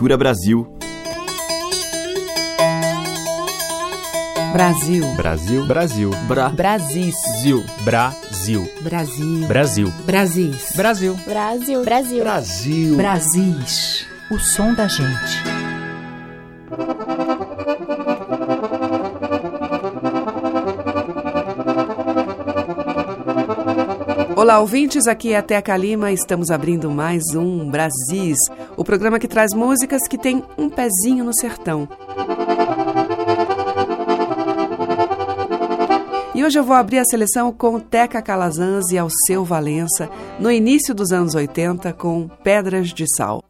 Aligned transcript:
Cultura 0.00 0.16
Brasil. 0.16 0.66
Brasil. 4.50 5.14
Brasil. 5.14 5.66
Brasil. 5.66 6.10
Bra. 6.26 6.48
Brasil. 6.48 7.12
Brasil. 7.84 8.66
Brasil. 8.80 9.46
Brasil. 9.46 9.92
Brasis. 10.06 10.72
Brasil. 10.74 11.16
Brasil. 11.26 11.84
Brasil. 11.84 12.22
Brasil. 12.22 12.96
Brasis. 12.96 14.06
O 14.30 14.38
som 14.38 14.72
da 14.72 14.88
gente. 14.88 15.60
Olá, 24.40 24.58
ouvintes, 24.58 25.06
aqui 25.06 25.34
é 25.34 25.36
a 25.36 25.42
Teca 25.42 25.76
Lima. 25.76 26.10
Estamos 26.10 26.50
abrindo 26.50 26.90
mais 26.90 27.22
um 27.34 27.68
Brasis, 27.70 28.38
o 28.80 28.84
programa 28.84 29.18
que 29.18 29.28
traz 29.28 29.52
músicas 29.52 30.00
que 30.08 30.16
tem 30.16 30.42
um 30.56 30.70
pezinho 30.70 31.22
no 31.22 31.34
sertão. 31.34 31.86
E 36.34 36.42
hoje 36.42 36.58
eu 36.58 36.64
vou 36.64 36.74
abrir 36.74 36.98
a 36.98 37.04
seleção 37.04 37.52
com 37.52 37.78
Teca 37.78 38.22
Calazans 38.22 38.90
e 38.90 38.96
Alceu 38.96 39.44
Valença, 39.44 40.08
no 40.38 40.50
início 40.50 40.94
dos 40.94 41.12
anos 41.12 41.34
80, 41.34 41.92
com 41.92 42.26
Pedras 42.42 42.88
de 42.88 43.04
Sal. 43.14 43.44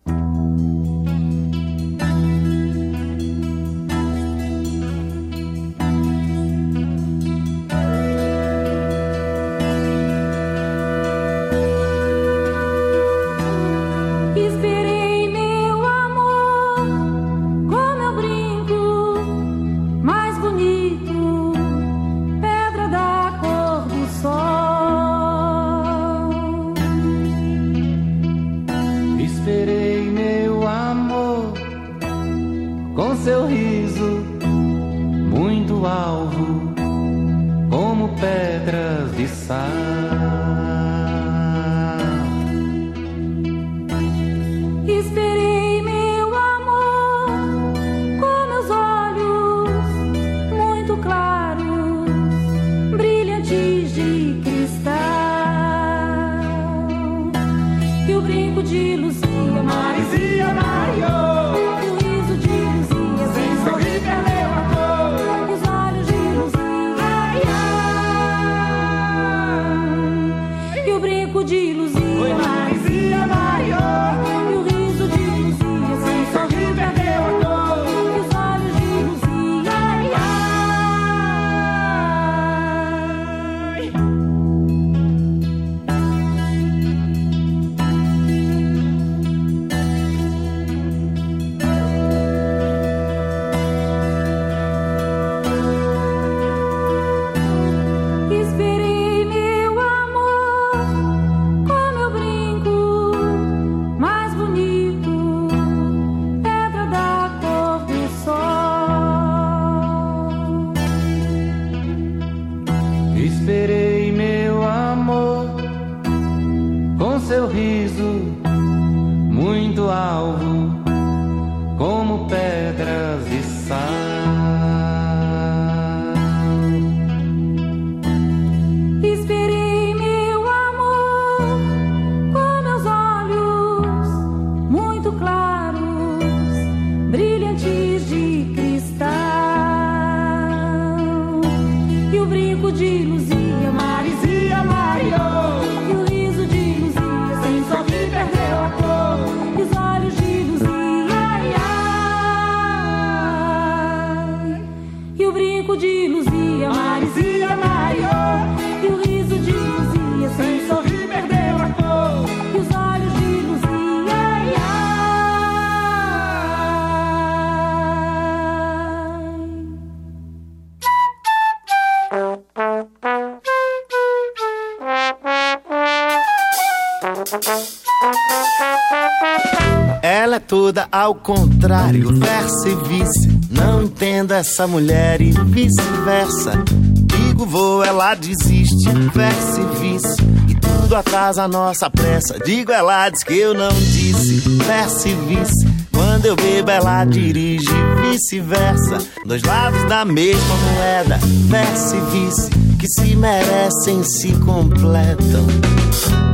Toda 180.51 180.89
ao 180.91 181.15
contrário, 181.15 182.13
verso 182.17 182.69
e 182.69 182.75
vice. 182.89 183.41
Não 183.51 183.85
entendo 183.85 184.33
essa 184.33 184.67
mulher 184.67 185.21
e 185.21 185.31
vice-versa. 185.31 186.65
Digo 187.07 187.47
vou, 187.47 187.85
ela 187.85 188.17
desiste, 188.17 188.91
verso 189.15 189.61
e 189.61 189.79
vice. 189.79 190.17
E 190.49 190.55
tudo 190.57 190.97
atrasa 190.97 191.45
a 191.45 191.49
nossa 191.49 191.89
pressa. 191.89 192.37
Digo, 192.41 192.73
ela 192.73 193.09
diz 193.11 193.23
que 193.23 193.35
eu 193.35 193.55
não 193.55 193.73
disse, 193.73 194.41
verso 194.65 195.07
e 195.07 195.15
vice. 195.15 195.69
Quando 195.93 196.27
eu 196.27 196.35
bebo, 196.35 196.71
ela 196.71 197.05
dirige, 197.05 197.71
vice-versa. 198.03 198.99
Dois 199.25 199.43
lados 199.45 199.89
da 199.89 200.05
mesma 200.05 200.57
moeda, 200.57 201.19
verso 201.49 201.95
e 201.95 202.01
vice. 202.11 202.60
Que 202.81 202.89
se 202.89 203.15
merecem, 203.15 204.03
se 204.03 204.33
completam 204.41 205.47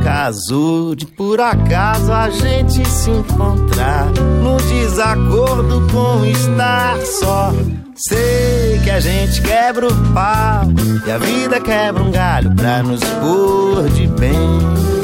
casou 0.07 0.95
de 0.95 1.05
por 1.05 1.41
acaso 1.41 2.13
a 2.13 2.29
gente 2.29 2.87
se 2.87 3.11
encontrar 3.11 4.05
no 4.41 4.55
desacordo 4.55 5.85
com 5.91 6.25
estar 6.25 6.97
só. 7.01 7.51
Sei 7.93 8.79
que 8.85 8.89
a 8.89 9.01
gente 9.01 9.41
quebra 9.41 9.87
o 9.87 10.13
pau 10.13 10.63
e 11.05 11.11
a 11.11 11.17
vida 11.17 11.59
quebra 11.59 12.01
um 12.01 12.09
galho 12.09 12.55
pra 12.55 12.81
nos 12.83 13.01
pôr 13.03 13.89
de 13.89 14.07
bem. 14.07 14.96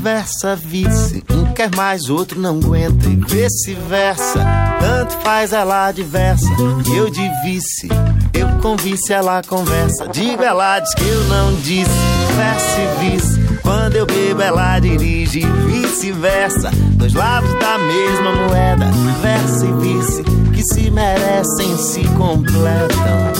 Versa 0.00 0.56
vice. 0.56 1.24
Um 1.30 1.52
quer 1.52 1.74
mais, 1.74 2.08
outro 2.10 2.40
não 2.40 2.58
aguenta, 2.58 3.08
e 3.08 3.16
vice-versa. 3.16 4.44
Tanto 4.80 5.14
faz 5.22 5.52
ela 5.52 5.90
diversa, 5.92 6.48
eu 6.94 7.10
de 7.10 7.28
vice. 7.44 7.88
Eu 8.32 8.48
com 8.60 8.76
vice 8.76 9.12
ela 9.12 9.42
conversa. 9.42 10.08
Digo, 10.08 10.42
ela 10.42 10.80
diz 10.80 10.94
que 10.94 11.06
eu 11.06 11.24
não 11.24 11.54
disse, 11.56 11.90
verso 12.36 12.80
e 12.80 13.10
vice. 13.10 13.40
Quando 13.62 13.96
eu 13.96 14.06
bebo, 14.06 14.42
ela 14.42 14.78
dirige, 14.78 15.40
vice-versa. 15.40 16.70
Dois 16.96 17.14
lados 17.14 17.50
da 17.58 17.78
mesma 17.78 18.32
moeda, 18.46 18.90
verso 19.22 19.64
e 19.64 19.72
vice, 19.72 20.22
que 20.52 20.62
se 20.62 20.90
merecem 20.90 21.76
se 21.76 22.04
completam. 22.16 23.34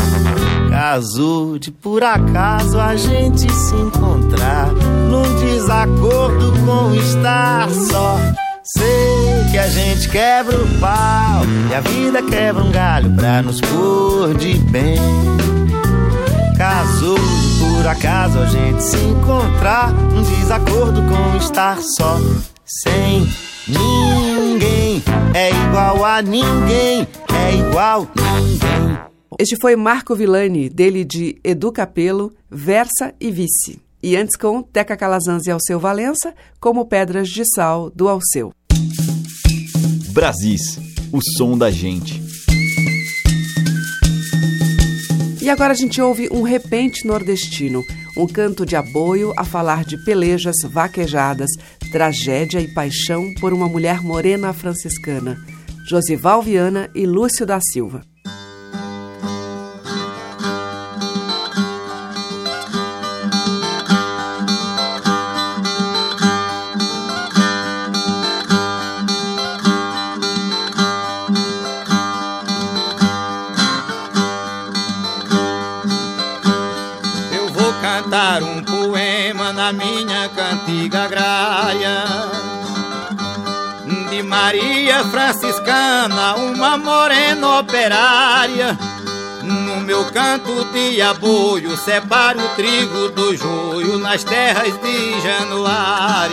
Caso 0.71 1.57
de 1.61 1.71
por 1.71 2.03
acaso 2.03 2.81
a 2.81 2.97
gente 2.97 3.51
se 3.53 3.75
encontrar 3.77 4.73
num 5.09 5.34
desacordo 5.65 6.53
com 6.67 6.95
estar 6.95 7.71
só. 7.71 8.19
Sei 8.63 9.51
que 9.51 9.57
a 9.57 9.67
gente 9.67 10.11
quebra 10.11 10.57
o 10.57 10.79
pau 10.79 11.43
e 11.71 11.75
a 11.75 11.81
vida 11.81 12.23
quebra 12.23 12.63
um 12.63 12.71
galho 12.71 13.15
pra 13.15 13.41
nos 13.41 13.63
pôr 13.63 14.35
de 14.35 14.59
bem. 14.59 14.99
Caso 16.59 17.15
por 17.59 17.87
acaso 17.87 18.39
a 18.41 18.47
gente 18.47 18.83
se 18.83 18.97
encontrar 18.99 19.91
num 19.93 20.23
desacordo 20.23 21.01
com 21.03 21.37
estar 21.39 21.79
só, 21.81 22.19
sem 22.65 23.27
ninguém, 23.67 25.03
é 25.35 25.51
igual 25.51 26.05
a 26.05 26.21
ninguém, 26.21 27.09
é 27.35 27.55
igual 27.55 28.07
ninguém. 28.15 28.99
Este 29.39 29.57
foi 29.61 29.77
Marco 29.77 30.15
Villani, 30.15 30.69
dele 30.69 31.05
de 31.05 31.39
Edu 31.43 31.73
Capelo, 31.73 32.33
Versa 32.51 33.15
e 33.19 33.31
Vice. 33.31 33.83
E 34.07 34.19
antes 34.19 34.37
com 34.37 34.63
Teca 34.63 34.99
Calazans 34.99 35.47
e 35.47 35.51
Alceu 35.51 35.81
Valença, 35.81 36.35
como 36.61 36.85
Pedras 36.85 37.27
de 37.27 37.43
Sal, 37.55 37.89
do 37.89 38.07
Alceu. 38.07 38.53
Brasis, 40.13 40.79
o 41.11 41.21
som 41.39 41.57
da 41.57 41.71
gente. 41.71 42.23
E 45.41 45.49
agora 45.49 45.73
a 45.73 45.75
gente 45.75 46.03
ouve 46.03 46.29
um 46.31 46.43
repente 46.43 47.07
nordestino, 47.07 47.83
um 48.15 48.27
canto 48.27 48.67
de 48.67 48.77
aboio 48.77 49.33
a 49.39 49.45
falar 49.45 49.87
de 49.87 49.97
pelejas 50.05 50.57
vaquejadas, 50.69 51.49
tragédia 51.91 52.61
e 52.61 52.69
paixão 52.75 53.33
por 53.41 53.55
uma 53.55 53.71
mulher 53.71 54.03
morena 54.03 54.53
franciscana, 54.53 55.39
Josival 55.89 56.43
Viana 56.43 56.91
e 56.95 57.07
Lúcio 57.07 57.47
da 57.47 57.59
Silva. 57.73 58.03
Franciscana, 85.25 86.35
uma 86.35 86.77
morena 86.77 87.61
operária. 87.61 88.77
No 89.43 89.81
meu 89.81 90.05
canto 90.13 90.67
de 90.67 91.01
aboio, 91.01 91.75
separo 91.79 92.45
o 92.45 92.49
trigo 92.51 93.09
do 93.09 93.35
joio 93.35 93.99
nas 93.99 94.23
terras 94.23 94.79
de 94.83 95.21
Januária. 95.23 96.31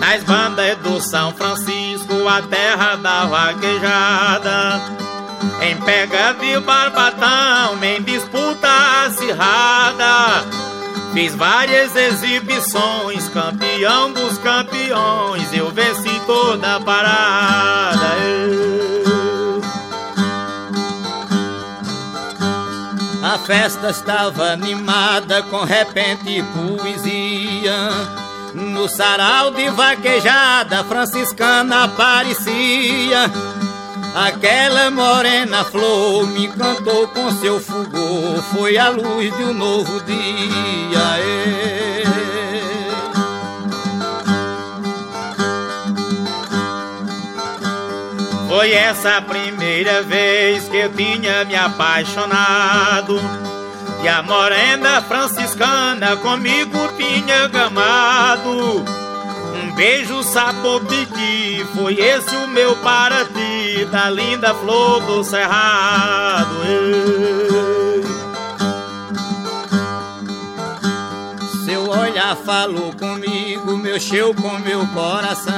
Nas 0.00 0.22
bandas 0.24 0.78
do 0.78 1.00
São 1.02 1.34
Francisco, 1.34 2.26
a 2.26 2.40
terra 2.40 2.96
da 2.96 3.26
vaquejada. 3.26 4.80
Em 5.60 5.76
pega 5.76 6.32
de 6.32 6.58
barbatão, 6.60 7.84
em 7.84 8.02
disputa 8.02 9.04
acirrada. 9.04 10.68
Fiz 11.18 11.34
várias 11.34 11.96
exibições, 11.96 13.28
campeão 13.30 14.12
dos 14.12 14.38
campeões, 14.38 15.52
eu 15.52 15.68
venci 15.68 16.08
toda 16.24 16.76
a 16.76 16.80
parada. 16.80 18.06
A 23.20 23.36
festa 23.38 23.90
estava 23.90 24.52
animada 24.52 25.42
com 25.42 25.64
repente 25.64 26.40
poesia. 26.54 27.90
No 28.54 28.88
sarau 28.88 29.50
de 29.50 29.68
vaquejada 29.70 30.84
franciscana 30.84 31.82
aparecia 31.82 33.28
Aquela 34.14 34.90
morena 34.90 35.64
flor 35.64 36.26
me 36.26 36.48
cantou 36.48 37.08
com 37.08 37.30
seu 37.32 37.60
fulgor, 37.60 38.42
foi 38.52 38.76
a 38.76 38.88
luz 38.88 39.36
de 39.36 39.44
um 39.44 39.54
novo 39.54 40.00
dia. 40.02 41.48
Foi 48.48 48.72
essa 48.72 49.18
a 49.18 49.22
primeira 49.22 50.02
vez 50.02 50.68
que 50.68 50.78
eu 50.78 50.92
tinha 50.92 51.44
me 51.44 51.54
apaixonado. 51.54 53.20
E 54.02 54.08
a 54.08 54.22
morena 54.22 55.02
franciscana 55.02 56.16
comigo 56.16 56.78
tinha 56.96 57.46
gamado. 57.48 58.84
Beijo 59.78 60.24
sapopiqui, 60.24 61.64
foi 61.72 61.94
esse 62.00 62.34
o 62.34 62.48
meu 62.48 62.74
para 62.78 63.24
ti, 63.26 63.84
da 63.92 64.10
linda 64.10 64.52
flor 64.52 65.00
do 65.04 65.22
cerrado. 65.22 66.50
Seu 71.64 71.88
olhar 71.88 72.34
falou 72.34 72.92
comigo, 72.94 73.76
mexeu 73.76 74.34
com 74.34 74.58
meu 74.58 74.84
coração. 74.88 75.54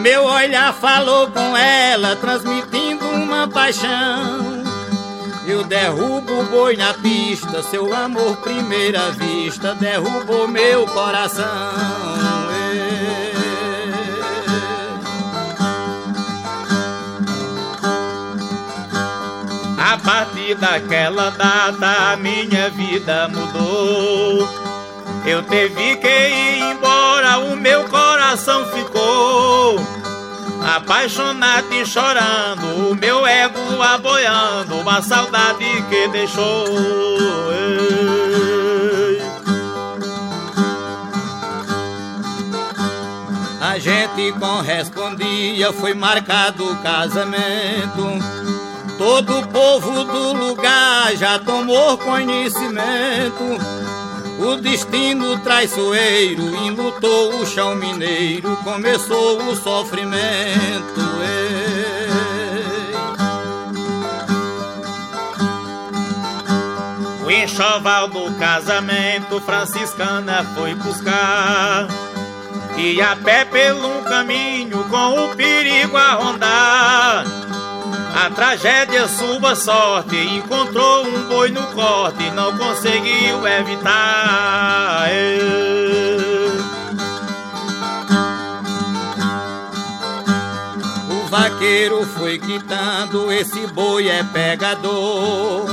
Meu 0.00 0.26
olhar 0.26 0.72
falou 0.72 1.26
com 1.32 1.56
ela, 1.56 2.14
transmitindo 2.14 3.04
uma 3.04 3.48
paixão. 3.48 4.57
Eu 5.48 5.64
derrubo 5.64 6.40
o 6.40 6.44
boi 6.44 6.76
na 6.76 6.92
pista, 6.92 7.62
seu 7.62 7.94
amor 7.94 8.36
primeira 8.36 9.10
vista 9.12 9.74
derrubou 9.74 10.46
meu 10.46 10.86
coração. 10.88 11.46
A 19.78 19.96
partir 20.04 20.54
daquela 20.56 21.30
data 21.30 22.14
minha 22.18 22.68
vida 22.68 23.28
mudou. 23.28 24.46
Eu 25.24 25.42
teve 25.44 25.96
que 25.96 26.28
ir 26.28 26.60
embora, 26.60 27.38
o 27.38 27.56
meu 27.56 27.84
coração 27.84 28.66
ficou 28.66 29.80
apaixonado 30.76 31.72
e 31.72 31.86
chorando, 31.86 32.90
o 32.90 32.94
meu 32.94 33.26
ego 33.26 33.82
aboiando, 33.82 34.76
uma 34.76 35.00
saudade 35.00 35.64
que 35.88 36.08
deixou. 36.08 36.66
Ei. 37.52 37.98
A 43.60 43.78
gente 43.78 44.32
correspondia, 44.38 45.72
foi 45.72 45.94
marcado 45.94 46.70
o 46.70 46.76
casamento. 46.76 48.18
Todo 48.96 49.38
o 49.38 49.46
povo 49.48 50.04
do 50.04 50.32
lugar 50.32 51.14
já 51.16 51.38
tomou 51.38 51.96
conhecimento 51.98 53.58
o 54.38 54.56
destino 54.56 55.38
traiçoeiro 55.40 56.54
enlutou 56.64 57.40
o 57.40 57.46
chão 57.46 57.74
mineiro, 57.74 58.56
começou 58.58 59.42
o 59.42 59.56
sofrimento. 59.56 61.00
Ei. 61.22 61.68
O 67.28 67.30
enxoval 67.30 68.08
do 68.08 68.32
casamento 68.38 69.38
franciscana 69.40 70.44
foi 70.54 70.74
buscar. 70.74 71.86
E 72.76 73.02
a 73.02 73.16
pé 73.16 73.44
pelo 73.44 74.02
caminho 74.04 74.82
com 74.84 75.24
o 75.24 75.36
perigo 75.36 75.96
a 75.96 76.12
rondar. 76.12 77.37
A 78.20 78.30
tragédia 78.30 79.06
sua 79.06 79.54
sorte 79.54 80.16
encontrou 80.16 81.06
um 81.06 81.28
boi 81.28 81.50
no 81.52 81.62
corte, 81.68 82.28
não 82.32 82.58
conseguiu 82.58 83.46
evitar. 83.46 85.06
O 91.08 91.28
vaqueiro 91.28 92.04
foi 92.06 92.40
quitando, 92.40 93.30
esse 93.30 93.68
boi 93.68 94.08
é 94.08 94.24
pegador. 94.24 95.66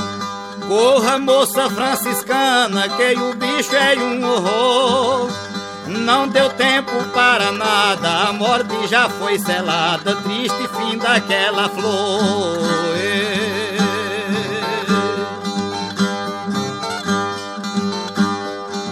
Corra, 0.68 1.18
moça 1.18 1.68
franciscana, 1.68 2.88
que 2.90 3.18
o 3.18 3.34
bicho 3.34 3.74
é 3.74 3.98
um 3.98 4.24
horror. 4.24 5.45
Não 5.86 6.26
deu 6.26 6.48
tempo 6.50 6.92
para 7.14 7.52
nada, 7.52 8.28
a 8.28 8.32
morte 8.32 8.88
já 8.88 9.08
foi 9.08 9.38
selada, 9.38 10.16
triste 10.16 10.68
fim 10.76 10.98
daquela 10.98 11.68
flor. 11.68 12.58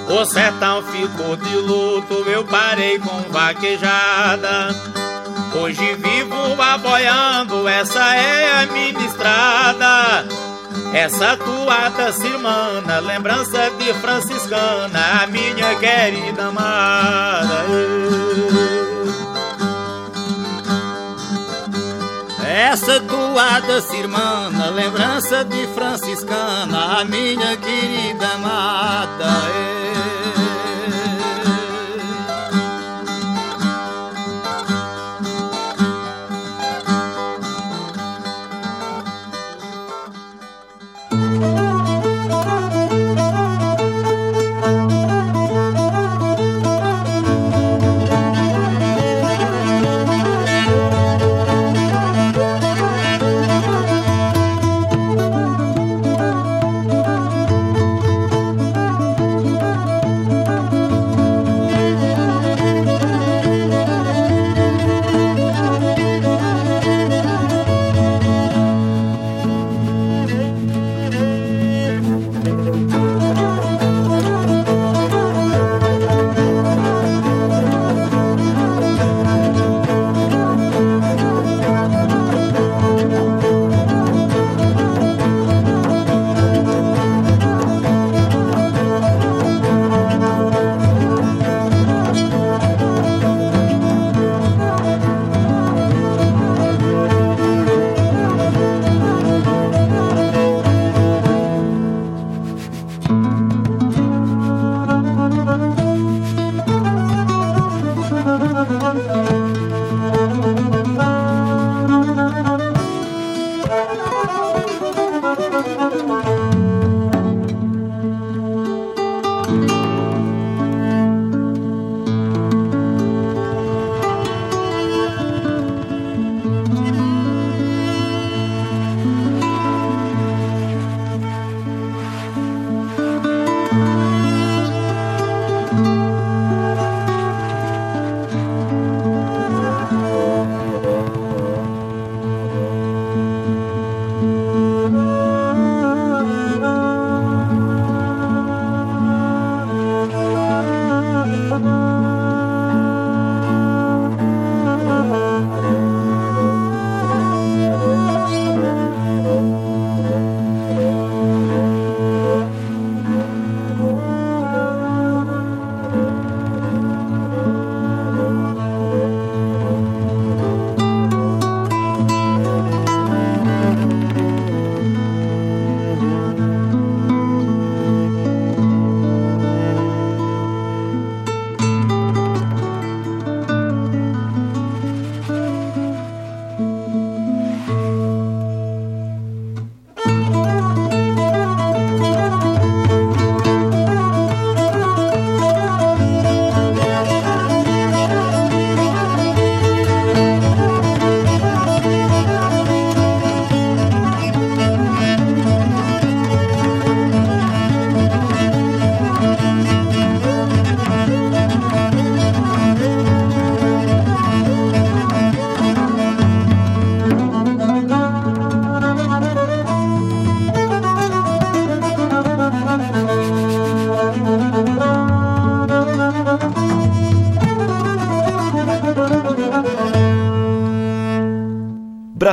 O 0.09 0.25
sertão 0.25 0.81
ficou 0.85 1.37
de 1.37 1.57
luto, 1.57 2.15
eu 2.31 2.45
parei 2.45 3.01
com 3.01 3.33
vaquejada. 3.33 4.69
Hoje 5.61 5.95
vivo 5.97 6.63
aboiando, 6.63 7.67
essa 7.67 8.15
é 8.15 8.63
a 8.63 8.67
minha 8.67 9.07
estrada. 9.07 10.25
Essa 10.95 11.37
toada 11.37 12.13
cirmana, 12.13 13.01
lembrança 13.01 13.69
de 13.71 13.93
franciscana, 13.95 15.23
a 15.23 15.27
minha 15.27 15.75
querida 15.75 16.47
amada. 16.47 17.65
Essa 22.47 23.01
toada 23.01 23.81
cirmana, 23.81 24.71
lembrança 24.71 25.45
de 25.45 25.67
franciscana, 25.75 27.01
a 27.01 27.05
minha 27.05 27.57
querida 27.57 28.29
amada. 28.29 29.33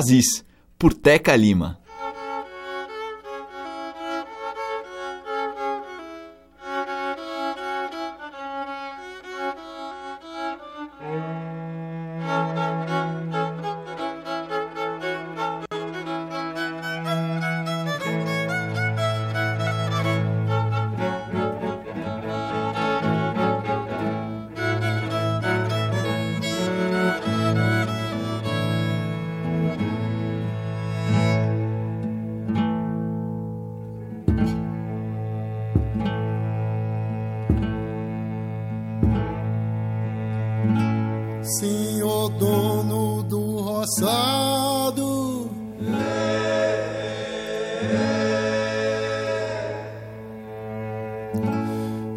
Brasis, 0.01 0.43
por 0.79 0.95
Teca 0.95 1.37
Lima. 1.37 1.79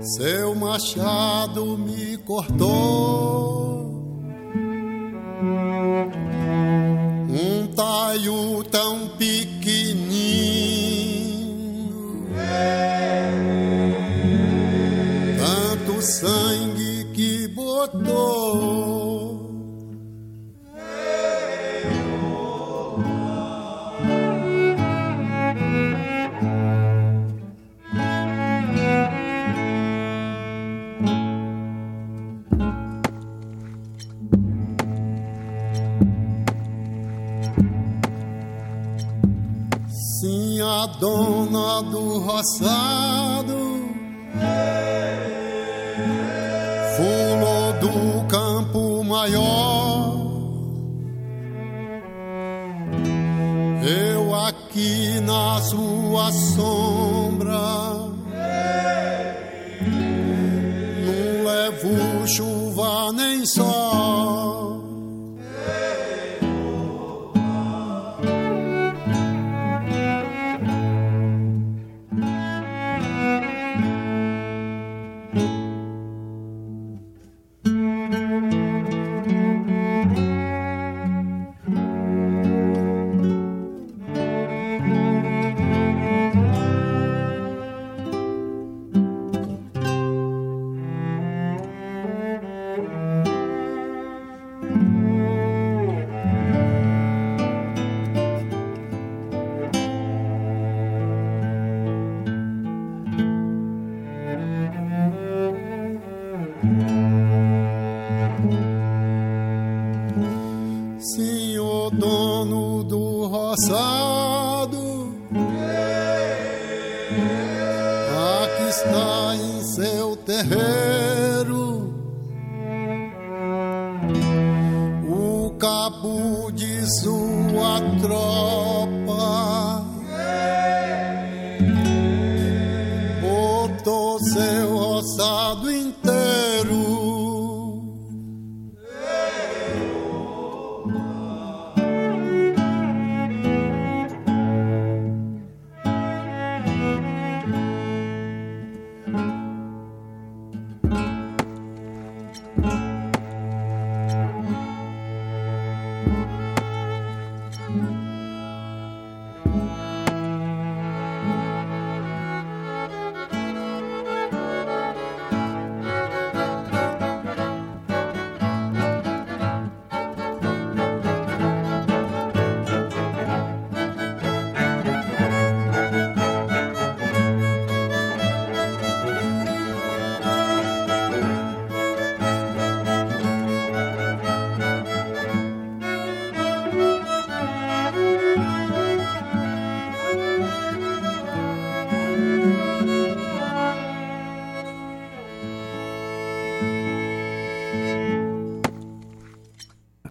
Seu 0.00 0.54
mar 0.54 0.78
machado 0.78 1.76
me 1.76 2.16
cortou. 2.18 2.93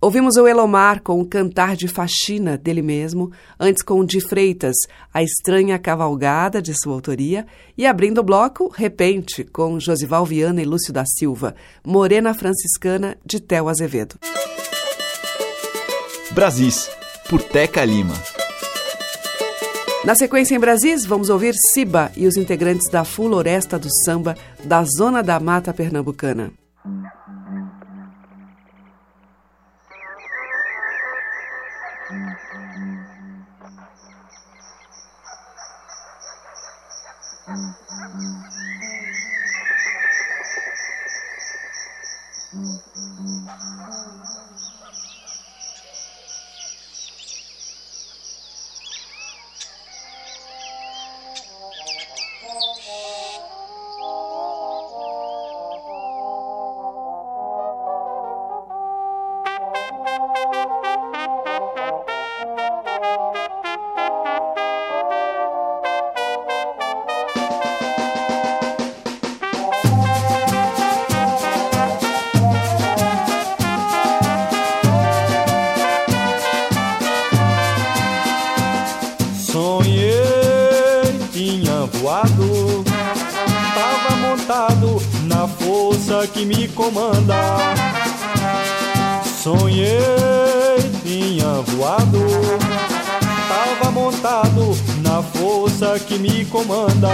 Ouvimos 0.04 0.36
o 0.36 0.46
Elomar 0.46 1.02
com 1.02 1.22
o 1.22 1.26
Cantar 1.26 1.78
de 1.78 1.88
Faxina 1.88 2.58
dele 2.58 2.82
mesmo, 2.82 3.32
antes 3.58 3.82
com 3.82 4.02
o 4.02 4.06
de 4.06 4.20
Freitas, 4.20 4.76
A 5.14 5.24
Estranha 5.24 5.80
Cavalgada, 5.80 6.62
de 6.62 6.74
sua 6.78 6.94
autoria, 6.94 7.48
e 7.78 7.86
abrindo 7.86 8.18
o 8.18 8.24
bloco, 8.24 8.68
Repente, 8.68 9.46
com 9.46 9.80
Josival 9.80 10.26
Viana 10.26 10.62
e 10.62 10.66
Lúcio 10.66 10.92
da 10.92 11.06
Silva, 11.06 11.56
Morena 11.86 12.34
Franciscana, 12.34 13.16
de 13.26 13.40
Tel 13.40 13.70
Azevedo. 13.70 14.16
Brasis, 16.32 16.90
por 17.30 17.42
Teca 17.42 17.86
Lima. 17.86 18.16
Na 20.04 20.16
sequência 20.16 20.54
em 20.54 20.60
Brasis, 20.60 21.06
vamos 21.06 21.30
ouvir 21.30 21.56
Siba 21.72 22.12
e 22.18 22.28
os 22.28 22.36
integrantes 22.36 22.92
da 22.92 23.06
Floresta 23.06 23.80
do 23.80 23.88
Samba 24.04 24.36
da 24.66 24.84
Zona 24.84 25.24
da 25.24 25.40
Mata 25.40 25.74
Pernambucana. 25.74 26.52
Voado, 91.76 92.20
tava 93.48 93.92
montado 93.92 94.78
na 95.02 95.22
força 95.22 96.00
que 96.00 96.18
me 96.18 96.46
comanda. 96.46 97.10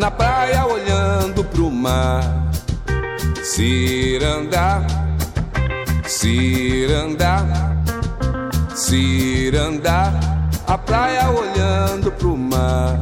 Na 0.00 0.10
praia 0.10 0.64
olhando 0.64 1.44
pro 1.44 1.70
mar. 1.70 2.22
Ciranda, 3.44 4.82
ciranda, 6.08 7.46
ciranda, 8.74 10.10
a 10.66 10.78
praia 10.78 11.28
olhando 11.30 12.10
pro 12.12 12.34
mar. 12.34 12.98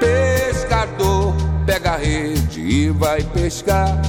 Pescador 0.00 1.34
pega 1.66 1.92
a 1.92 1.96
rede 1.96 2.62
e 2.62 2.88
vai 2.88 3.22
pescar. 3.22 4.00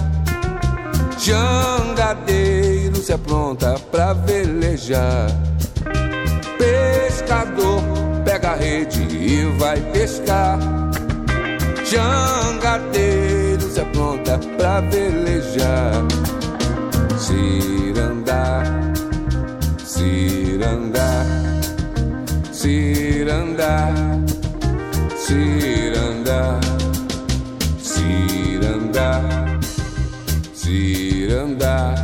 Jangadeiro 1.20 2.96
se 2.96 3.12
apronta 3.12 3.76
pra 3.92 4.14
velejar. 4.14 5.28
Pescador 6.58 7.82
pega 8.24 8.52
a 8.52 8.56
rede 8.56 9.02
e 9.12 9.44
vai 9.58 9.82
pescar. 9.92 10.85
Jangadeiro 11.96 13.62
se 13.72 13.80
apronta 13.80 14.38
pra 14.58 14.82
velejar. 14.82 16.04
Cirandá, 17.18 18.64
cirandá, 19.80 21.26
cirandá, 22.52 23.94
cirandá, 25.16 26.60
cirandá, 27.80 29.30
cirandá, 30.54 31.96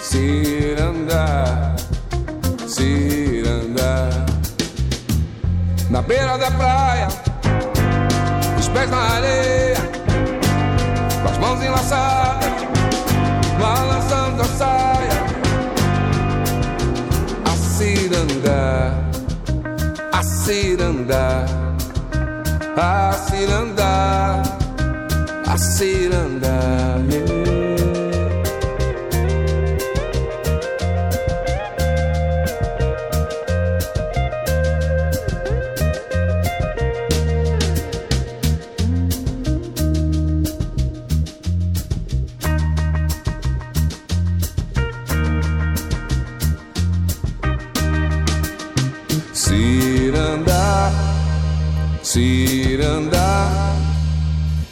cirandá, 0.00 1.74
cirandá. 2.68 4.08
Na 5.90 6.00
beira 6.00 6.38
da 6.38 6.50
praia, 6.52 7.08
os 8.68 8.72
pés 8.72 8.90
na 8.90 8.98
areia, 8.98 9.76
com 11.22 11.28
as 11.28 11.38
mãos 11.38 11.62
enlaçadas, 11.62 12.52
balançando 13.58 14.42
a 14.42 14.44
saia. 14.44 15.18
A 17.44 17.56
cirandá, 17.56 18.92
a 20.12 20.22
cirandá, 20.22 21.44
a 22.76 23.12
cirandá, 23.12 24.42
a 25.46 25.56
cirandá. 25.56 26.58
yeah. 27.10 27.37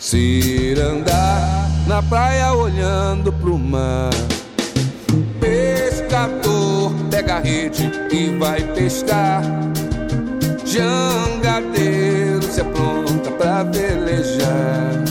Cirandá, 0.06 1.68
na 1.88 2.00
praia 2.00 2.52
olhando 2.52 3.32
pro 3.32 3.58
mar. 3.58 4.10
Pescador 5.40 6.92
pega 7.10 7.34
a 7.34 7.40
rede 7.40 7.90
e 8.12 8.28
vai 8.38 8.62
pescar. 8.72 9.42
Jangadeiro 10.64 12.40
se 12.40 12.60
apronta 12.60 13.32
pra 13.32 13.64
velejar. 13.64 15.05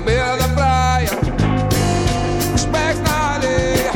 Na 0.00 0.06
beira 0.06 0.34
da 0.34 0.48
praia, 0.48 1.10
os 2.54 2.64
pés 2.64 2.98
na 3.00 3.34
areia, 3.34 3.92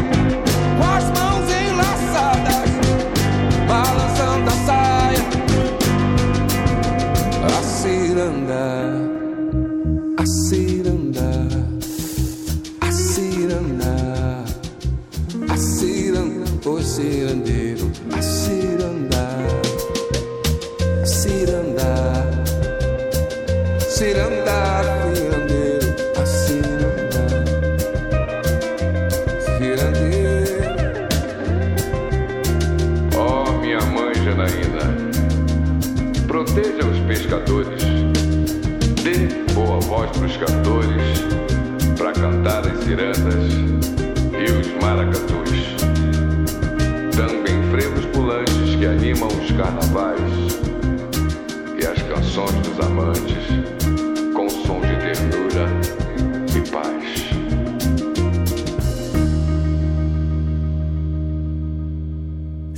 com 0.76 0.84
as 0.84 1.04
mãos 1.18 1.50
enlaçadas, 1.50 2.70
balançando 3.66 4.50
a 4.50 4.56
saia. 4.66 5.24
A 7.42 7.62
ciranda, 7.62 9.03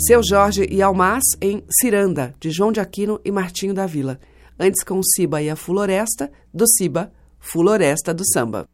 Seu 0.07 0.23
Jorge 0.23 0.65
e 0.71 0.81
Almaz 0.83 1.25
em 1.43 1.65
Ciranda, 1.69 2.33
de 2.39 2.49
João 2.49 2.71
de 2.71 2.79
Aquino 2.79 3.21
e 3.25 3.33
Martinho 3.33 3.75
da 3.75 3.87
Vila. 3.87 4.21
Antes 4.57 4.85
com 4.85 5.03
Ciba 5.03 5.43
e 5.43 5.51
a 5.51 5.57
Floresta, 5.57 6.31
do 6.55 6.65
Ciba, 6.65 7.11
Floresta 7.41 8.15
do 8.15 8.23
Samba. 8.25 8.69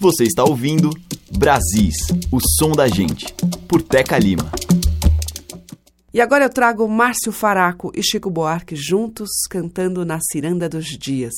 Você 0.00 0.24
está 0.24 0.42
ouvindo 0.42 0.88
Brasis, 1.36 1.96
o 2.32 2.38
som 2.40 2.72
da 2.72 2.88
gente, 2.88 3.26
por 3.68 3.82
Teca 3.82 4.18
Lima. 4.18 4.50
E 6.14 6.18
agora 6.18 6.46
eu 6.46 6.50
trago 6.50 6.88
Márcio 6.88 7.30
Faraco 7.30 7.92
e 7.94 8.02
Chico 8.02 8.30
Buarque 8.30 8.74
juntos 8.74 9.28
cantando 9.50 10.02
na 10.02 10.18
Ciranda 10.32 10.66
dos 10.66 10.86
Dias. 10.86 11.34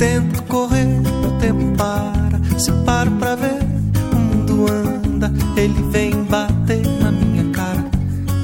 Tento 0.00 0.42
correr, 0.44 0.88
o 1.26 1.38
tempo 1.38 1.76
para. 1.76 2.40
Se 2.58 2.72
paro 2.86 3.10
pra 3.12 3.36
ver, 3.36 3.62
o 4.12 4.16
mundo 4.16 4.66
anda. 4.72 5.30
Ele 5.56 5.82
vem 5.90 6.24
bater 6.24 6.86
na 7.02 7.12
minha 7.12 7.44
cara. 7.52 7.84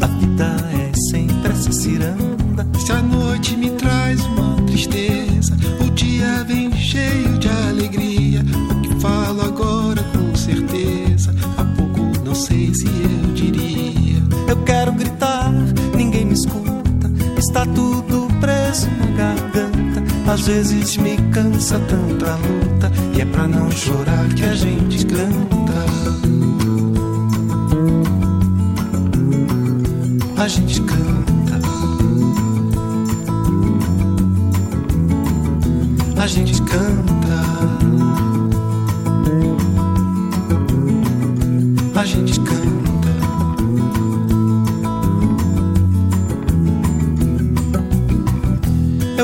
A 0.02 0.06
vida 0.06 0.54
é 0.74 0.92
sempre 1.10 1.50
essa 1.50 1.72
ciranda. 1.72 2.66
Se 2.78 2.92
a 2.92 3.00
noite 3.00 3.56
me 3.56 3.70
traz 3.70 4.22
uma 4.26 4.56
tristeza, 4.66 5.56
o 5.80 5.90
dia 5.92 6.44
vem 6.46 6.70
cheio 6.72 7.38
de 7.38 7.48
alegria. 7.48 8.42
O 8.70 8.80
que 8.82 9.00
falo 9.00 9.40
agora 9.40 10.02
com 10.12 10.36
certeza, 10.36 11.34
há 11.56 11.64
pouco 11.64 12.22
não 12.22 12.34
sei 12.34 12.74
se 12.74 12.86
eu 12.86 13.32
diria. 13.32 13.65
Às 20.36 20.46
vezes 20.46 20.98
me 20.98 21.16
cansa 21.32 21.78
tanto 21.78 22.26
a 22.26 22.36
luta 22.36 22.92
E 23.16 23.22
é 23.22 23.24
pra 23.24 23.48
não 23.48 23.70
chorar 23.70 24.28
que 24.34 24.44
a 24.44 24.54
gente 24.54 25.06
canta. 25.06 25.86
A 30.36 30.46
gente 30.46 30.82
canta. 30.82 31.58
A 36.22 36.26
gente 36.26 36.60
canta. 36.60 37.36
A 41.98 42.04
gente 42.04 42.40
canta 42.40 42.75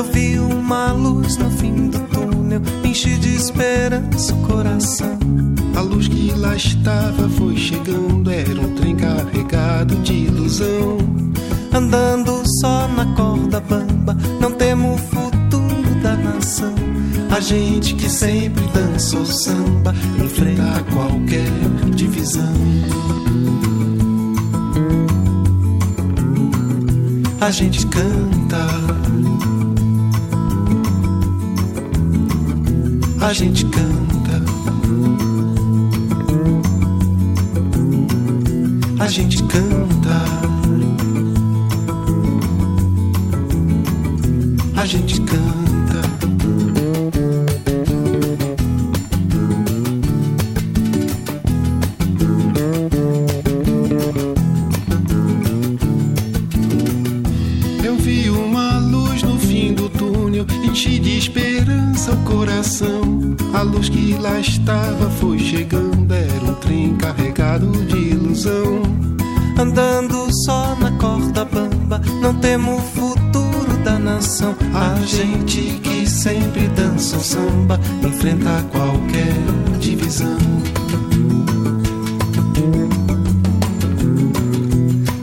Eu 0.03 0.11
vi 0.11 0.37
uma 0.37 0.91
luz 0.91 1.37
no 1.37 1.49
fim 1.49 1.87
do 1.87 1.99
túnel, 2.09 2.61
enche 2.83 3.15
de 3.19 3.35
esperança 3.35 4.33
o 4.33 4.37
coração. 4.39 5.17
A 5.77 5.79
luz 5.79 6.09
que 6.09 6.31
lá 6.31 6.55
estava 6.57 7.29
foi 7.29 7.55
chegando, 7.55 8.29
era 8.29 8.59
um 8.59 8.75
trem 8.75 8.97
carregado 8.97 9.95
de 9.97 10.25
ilusão. 10.25 10.97
Andando 11.73 12.43
só 12.59 12.85
na 12.89 13.05
corda 13.15 13.61
bamba, 13.61 14.17
não 14.41 14.51
temo 14.51 14.95
o 14.95 14.97
futuro 14.97 15.95
da 16.03 16.17
nação. 16.17 16.73
A 17.33 17.39
gente 17.39 17.95
que 17.95 18.09
sempre 18.09 18.63
dançou 18.73 19.25
samba, 19.25 19.95
enfrenta 20.21 20.83
qualquer 20.93 21.49
divisão. 21.95 22.53
A 27.39 27.49
gente 27.51 27.87
canta. 27.87 29.12
A 33.25 33.31
gente 33.31 33.65
canta. 33.65 34.43
A 38.99 39.07
gente 39.07 39.41
canta. 39.43 40.23
A 44.75 44.85
gente 44.85 45.21
canta. 45.21 45.62
Estava 64.43 65.09
foi 65.09 65.39
chegando, 65.39 66.13
era 66.13 66.43
um 66.43 66.53
trem 66.55 66.95
carregado 66.97 67.71
de 67.85 67.97
ilusão. 67.97 68.81
Andando 69.57 70.27
só 70.45 70.75
na 70.75 70.91
corda 70.97 71.45
bamba, 71.45 72.01
não 72.21 72.33
temo 72.35 72.75
o 72.75 72.81
futuro 72.81 73.77
da 73.83 73.97
nação. 73.97 74.55
A 74.73 74.99
gente 75.05 75.79
que 75.81 76.09
sempre 76.09 76.67
dança 76.69 77.17
o 77.17 77.21
samba, 77.21 77.79
enfrenta 78.05 78.63
qualquer 78.71 79.33
divisão. 79.79 80.37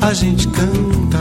A 0.00 0.14
gente 0.14 0.48
canta. 0.48 1.18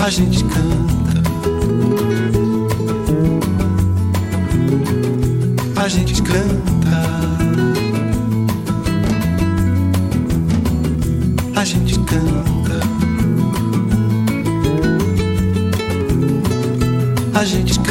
A 0.00 0.10
gente 0.10 0.42
canta. 0.44 0.97
Canta. 12.08 12.80
A 17.34 17.44
gente. 17.44 17.87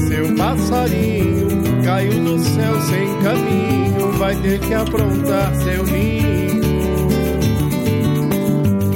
Nasceu 0.00 0.34
passarinho, 0.34 1.82
caiu 1.84 2.24
do 2.24 2.38
céu 2.38 2.80
sem 2.82 3.22
caminho, 3.22 4.12
vai 4.18 4.34
ter 4.36 4.58
que 4.60 4.74
aprontar 4.74 5.54
seu 5.56 5.84
ninho. 5.84 6.60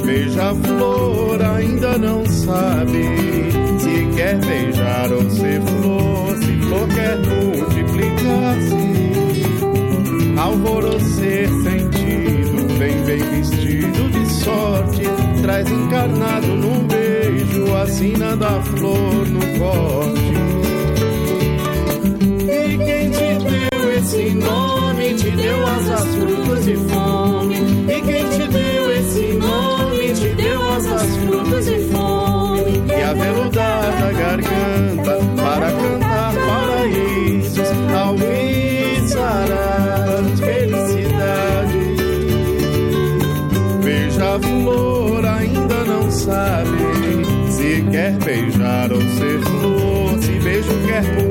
Beija-flor 0.03 1.41
ainda 1.41 1.97
não 1.97 2.25
sabe 2.25 3.03
se 3.79 4.15
quer 4.15 4.37
beijar 4.39 5.11
ou 5.11 5.29
ser 5.29 5.61
flor, 5.61 6.37
se 6.37 6.53
flor 6.61 6.87
quer 6.89 7.17
multiplicar-se. 7.17 8.85
Alvorocer 10.37 11.47
sentido, 11.47 12.77
bem 12.77 13.03
bem 13.03 13.19
vestido 13.19 14.09
de 14.09 14.29
sorte, 14.29 15.03
traz 15.41 15.69
encarnado 15.69 16.47
num 16.47 16.85
beijo 16.87 17.73
a 17.75 17.87
sina 17.87 18.35
da 18.35 18.61
flor 18.61 19.25
no 19.27 19.59
corte. 19.59 20.64
Esse 24.05 24.35
nome, 24.35 25.15
te 25.15 25.31
deu 25.31 25.65
asas, 25.65 26.15
frutos 26.15 26.67
e 26.67 26.75
fome. 26.75 27.55
E 27.89 28.01
quem 28.01 28.29
te 28.29 28.47
deu 28.47 28.91
esse 28.91 29.33
nome, 29.33 30.13
te 30.13 30.29
deu 30.35 30.61
asas, 30.73 31.17
frutos 31.17 31.67
e 31.67 31.79
fome. 31.91 32.83
E 32.87 33.01
a 33.01 33.13
veludada 33.13 34.13
garganta 34.13 35.17
para 35.35 35.71
cantar 35.71 36.33
paraísos, 36.35 37.71
alviçarás 37.95 39.49
felicidade. 40.39 41.79
Beija-flor 43.83 45.25
ainda 45.25 45.83
não 45.85 46.11
sabe 46.11 46.77
se 47.49 47.83
quer 47.91 48.11
beijar 48.23 48.91
ou 48.91 49.01
ser 49.01 49.39
flor, 49.41 50.21
se 50.21 50.31
beijo 50.43 50.69
quer 50.85 51.01
multiplicar-se. 51.01 51.24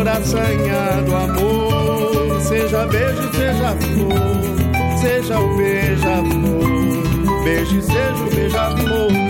Se 0.00 0.04
flor 0.04 0.08
assanhar 0.08 1.02
do 1.04 1.14
amor, 1.14 2.40
seja 2.40 2.86
beijo, 2.86 3.30
seja 3.34 3.76
flor, 3.76 4.98
seja 4.98 5.38
o 5.38 5.56
beija-flor, 5.58 7.44
beijo, 7.44 7.82
seja 7.82 8.24
o. 8.24 8.30
Beija-flor 8.34 9.29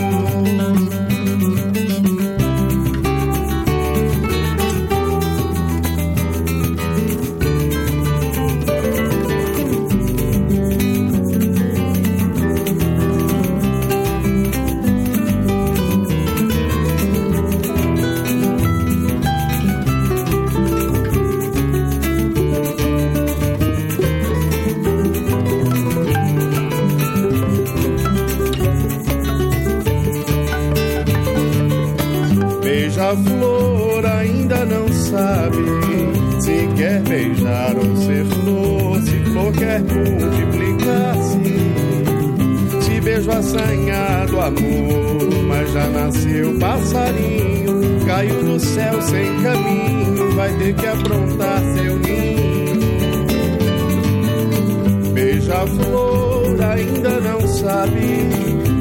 assanhado 43.50 44.40
amor, 44.40 45.44
mas 45.48 45.72
já 45.72 45.88
nasceu 45.88 46.56
passarinho, 46.58 48.06
caiu 48.06 48.44
do 48.44 48.60
céu 48.60 49.02
sem 49.02 49.42
caminho, 49.42 50.30
vai 50.36 50.56
ter 50.56 50.74
que 50.74 50.86
aprontar 50.86 51.60
seu 51.74 51.98
ninho. 51.98 52.80
Beija-flor 55.12 56.56
ainda 56.62 57.20
não 57.20 57.40
sabe 57.40 58.28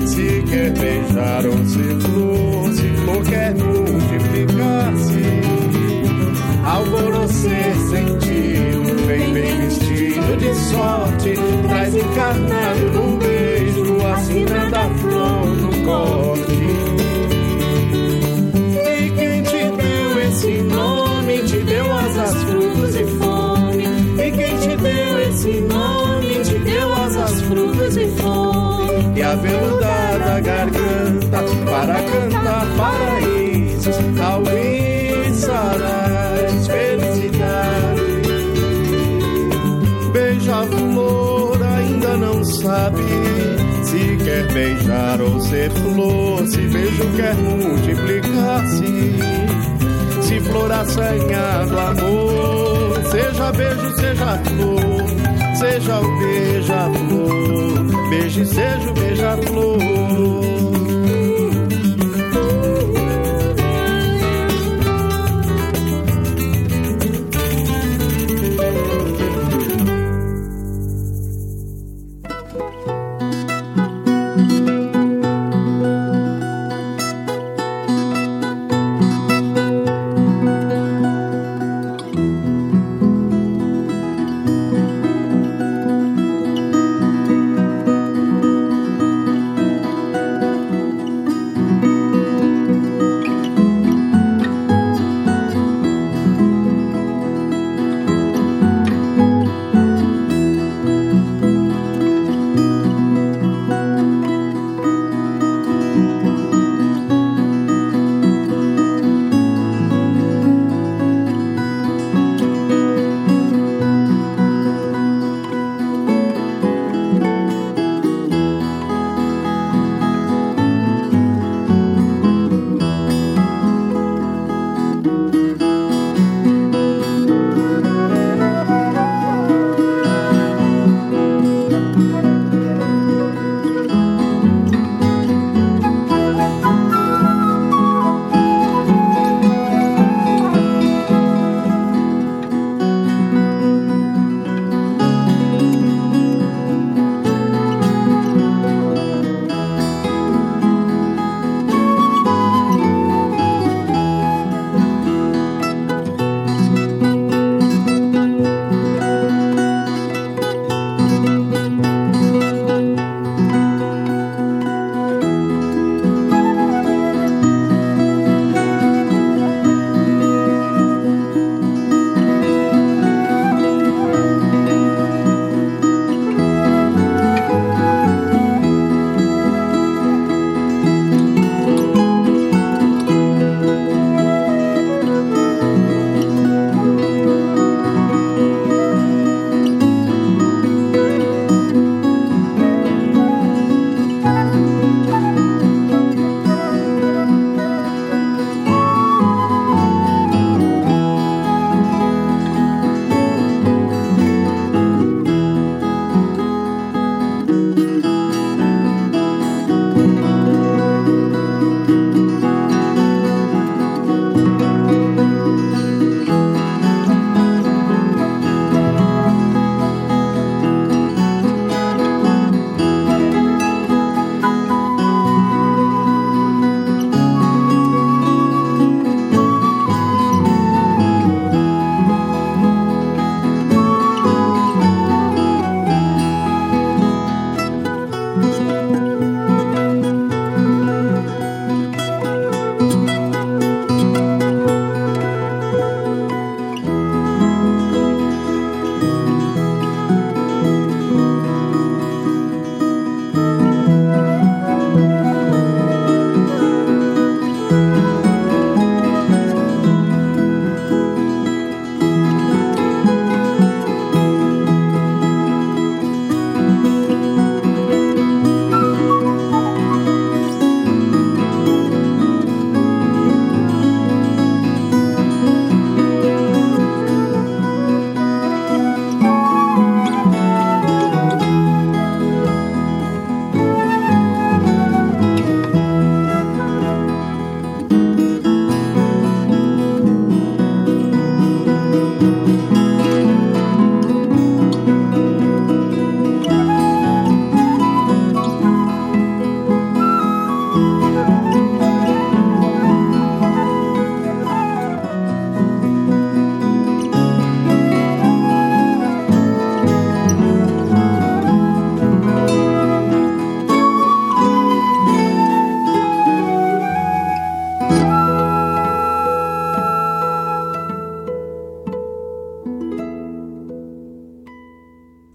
se 0.06 0.44
quer 0.48 0.72
beijar 0.72 1.46
ou 1.48 1.66
ser 1.66 2.00
flor, 2.02 2.74
se 2.74 2.88
flor 2.90 3.24
quer 3.26 3.56
multiplicar-se. 3.56 5.20
Alvorocer 6.64 7.76
sentido, 7.90 9.08
bem 9.08 9.34
bem 9.34 9.62
vestido 9.62 10.38
de 10.38 10.54
sorte, 10.54 11.34
traz 11.68 11.96
encarnado 11.96 12.89
fome. 29.30 29.30
E 29.30 29.32
a 29.32 29.36
veludada 29.36 30.40
garganta 30.42 31.44
para 31.66 31.96
cantar 31.96 32.66
paraísos, 32.78 33.96
alviçarás 34.22 35.88
felicidade. 36.68 38.10
Beija-flor 40.12 41.58
ainda 41.64 42.18
não 42.18 42.44
sabe 42.44 43.04
se 43.84 44.18
quer 44.24 44.52
beijar 44.54 45.22
ou 45.22 45.40
ser 45.42 45.70
flor, 45.72 46.48
se 46.48 46.62
beijo 46.62 47.04
quer 47.16 47.36
multiplicar-se. 47.36 49.20
Se 50.22 50.40
flor 50.42 50.72
assanhar 50.72 51.66
do 51.66 51.80
amor, 51.80 53.02
seja 53.10 53.52
beijo, 53.52 53.96
seja 53.96 54.40
flor, 54.44 55.06
seja 55.56 56.00
o 56.00 56.20
beija-flor, 56.20 57.89
beije 58.10 58.46
seja 58.46 58.90
o 58.90 58.94
beija-flor. 58.94 60.49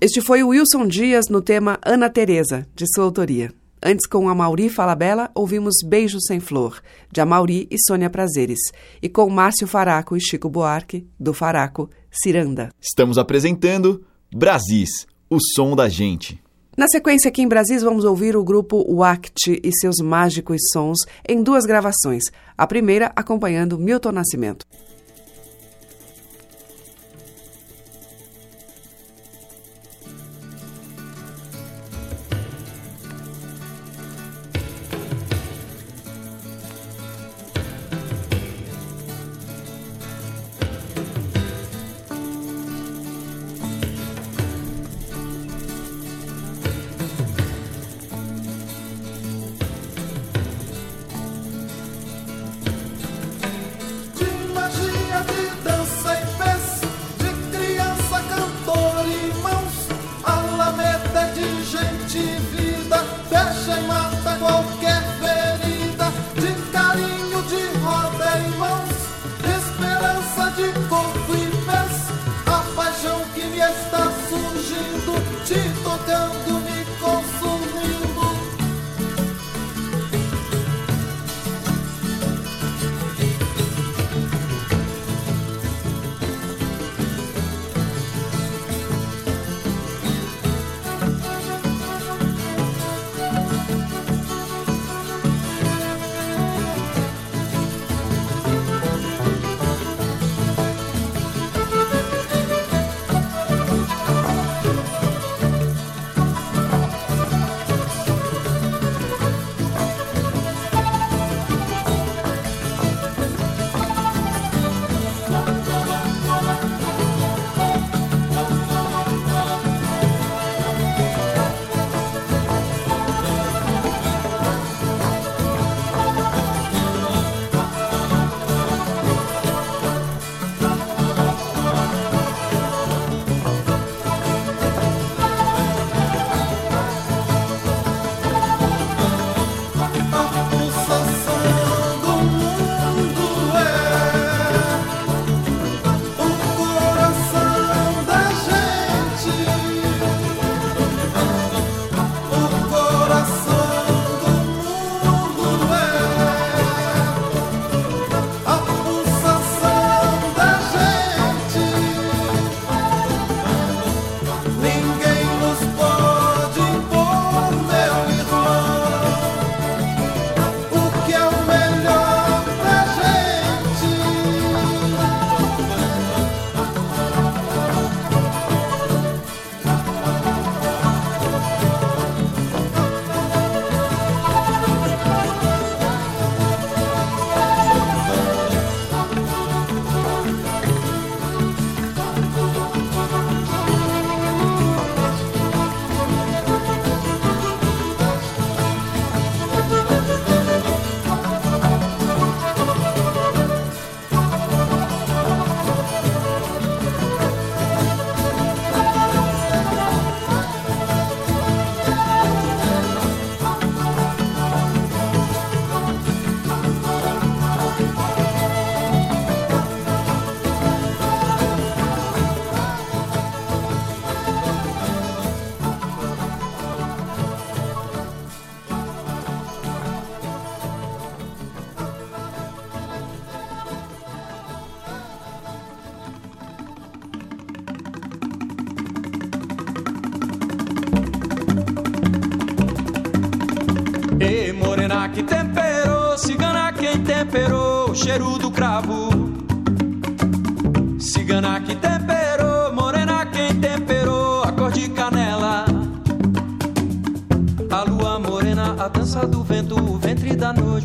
Este 0.05 0.21
foi 0.21 0.43
o 0.43 0.49
Wilson 0.49 0.87
Dias 0.87 1.31
no 1.31 1.41
tema 1.41 1.79
Ana 1.83 2.11
Teresa, 2.11 2.67
de 2.77 2.85
sua 2.93 3.05
autoria. 3.05 3.51
Antes, 3.83 4.07
com 4.07 4.29
Amauri 4.29 4.69
Falabella, 4.69 5.31
ouvimos 5.35 5.77
Beijo 5.83 6.21
Sem 6.21 6.41
Flor, 6.41 6.83
de 7.11 7.23
Amauri 7.23 7.67
e 7.71 7.77
Sônia 7.87 8.11
Prazeres. 8.11 8.59
E 9.01 9.09
com 9.09 9.31
Márcio 9.31 9.67
Faraco 9.67 10.15
e 10.15 10.21
Chico 10.21 10.51
Buarque, 10.51 11.07
do 11.19 11.33
Faraco, 11.33 11.89
Ciranda. 12.11 12.69
Estamos 12.79 13.17
apresentando 13.17 14.05
Brasis, 14.31 15.07
o 15.31 15.39
som 15.41 15.75
da 15.75 15.89
gente. 15.89 16.39
Na 16.77 16.87
sequência, 16.87 17.31
aqui 17.31 17.41
em 17.41 17.49
Brasis, 17.49 17.83
vamos 17.83 18.05
ouvir 18.05 18.37
o 18.37 18.45
grupo 18.45 18.85
Wact 18.95 19.59
e 19.65 19.73
seus 19.73 19.97
mágicos 20.03 20.61
sons 20.71 20.99
em 21.27 21.43
duas 21.43 21.65
gravações. 21.65 22.25
A 22.59 22.67
primeira 22.67 23.11
acompanhando 23.17 23.79
Milton 23.79 24.13
Nascimento. 24.13 24.67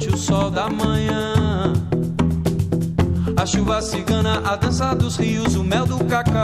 O 0.08 0.18
sol 0.18 0.50
da 0.50 0.70
manhã. 0.70 1.34
A 3.36 3.45
chuva 3.45 3.82
cigana, 3.82 4.41
a 4.45 4.56
dança 4.56 4.93
dos 4.95 5.18
rios, 5.18 5.56
o 5.56 5.64
mel 5.64 5.86
do 5.86 6.04
cacau 6.06 6.39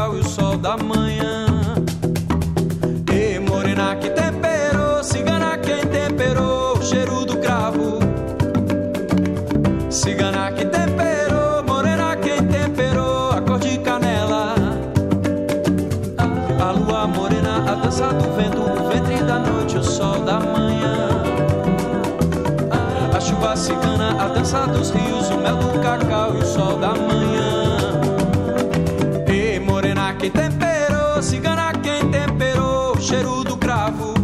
Quem 30.26 30.32
temperou, 30.32 31.22
cigana, 31.22 31.72
quem 31.84 32.10
temperou 32.10 32.98
o 32.98 33.00
cheiro 33.00 33.44
do 33.44 33.56
cravo. 33.58 34.16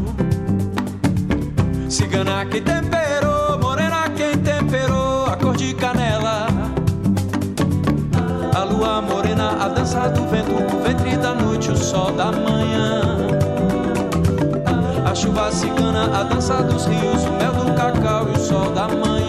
Cigana, 1.87 2.43
quem 2.43 2.63
temperou, 2.63 3.59
morena, 3.59 4.09
quem 4.09 4.35
temperou 4.39 5.27
a 5.27 5.37
cor 5.37 5.55
de 5.55 5.75
canela. 5.75 6.47
A 8.55 8.63
lua 8.63 8.99
morena, 9.03 9.63
a 9.63 9.67
dança 9.67 10.09
do 10.09 10.25
vento, 10.25 10.75
o 10.75 10.81
ventre 10.81 11.17
da 11.17 11.35
noite, 11.35 11.69
o 11.69 11.77
sol 11.77 12.11
da 12.13 12.31
manhã. 12.31 13.17
A 15.05 15.13
chuva 15.13 15.51
cigana, 15.51 16.19
a 16.19 16.23
dança 16.23 16.63
dos 16.63 16.85
rios, 16.85 17.25
o 17.25 17.31
mel 17.33 17.53
do 17.53 17.73
cacau 17.75 18.27
e 18.27 18.31
o 18.31 18.39
sol 18.39 18.71
da 18.71 18.87
manhã. 18.87 19.20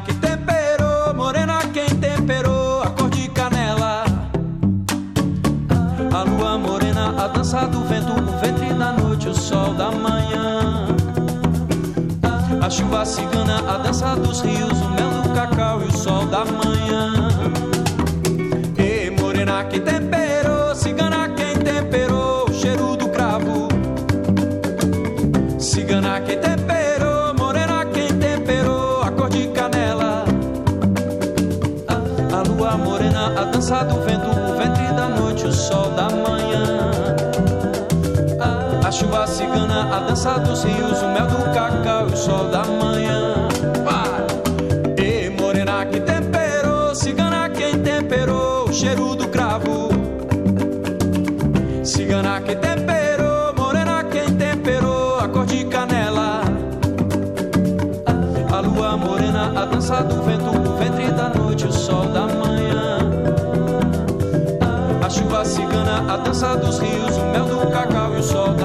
que 0.00 0.12
temperou, 0.14 1.14
morena 1.14 1.58
quem 1.72 1.86
temperou 1.86 2.82
a 2.82 2.90
cor 2.90 3.08
de 3.08 3.28
canela. 3.28 4.04
A 6.12 6.22
lua 6.22 6.58
morena, 6.58 7.14
a 7.24 7.28
dança 7.28 7.66
do 7.66 7.82
vento, 7.84 8.12
o 8.12 8.38
ventre 8.38 8.74
da 8.74 8.92
noite, 8.92 9.28
o 9.28 9.34
sol 9.34 9.72
da 9.74 9.90
manhã. 9.90 10.86
A 12.60 12.68
chuva 12.68 13.04
cigana, 13.04 13.58
a 13.68 13.78
dança 13.78 14.16
dos 14.16 14.40
rios, 14.40 14.80
o 14.80 14.90
mel 14.90 15.22
do 15.22 15.30
cacau 15.34 15.80
e 15.82 15.86
o 15.86 15.92
sol 15.92 16.26
da 16.26 16.44
manhã. 16.44 17.28
E 18.78 19.10
morena 19.10 19.64
que 19.64 19.80
temperou, 19.80 20.74
cigana 20.74 21.15
cachaça 40.26 40.40
dos 40.40 40.64
rios, 40.64 41.02
o 41.02 41.08
mel 41.08 41.26
do 41.26 41.54
cacau 41.54 42.08
e 42.08 42.12
o 42.12 42.16
sol 42.16 42.48
da 42.48 42.64
manhã. 42.64 43.48
Vai! 43.84 44.26
E 44.98 45.30
morena 45.30 45.86
que 45.86 46.00
temperou, 46.00 46.94
cigana 46.94 47.48
quem 47.48 47.78
temperou, 47.78 48.68
o 48.68 48.72
cheiro 48.72 49.14
do 49.14 49.28
cravo. 49.28 49.88
Cigana 51.84 52.40
que 52.40 52.56
temperou, 52.56 53.54
morena 53.56 54.02
quem 54.04 54.34
temperou, 54.34 55.20
a 55.20 55.28
cor 55.28 55.46
de 55.46 55.64
canela. 55.66 56.42
A 58.52 58.60
lua 58.60 58.96
morena, 58.96 59.52
a 59.54 59.64
dança 59.64 60.02
do 60.02 60.22
vento, 60.22 60.50
o 60.50 60.76
ventre 60.76 61.12
da 61.12 61.28
noite, 61.28 61.66
o 61.66 61.72
sol 61.72 62.06
da 62.06 62.26
manhã. 62.26 62.98
A 65.04 65.08
chuva 65.08 65.44
cigana, 65.44 66.12
a 66.12 66.16
dança 66.16 66.56
dos 66.56 66.80
rios, 66.80 67.16
o 67.16 67.26
mel 67.26 67.44
do 67.44 67.70
cacau 67.70 68.14
e 68.14 68.18
o 68.18 68.22
sol 68.22 68.55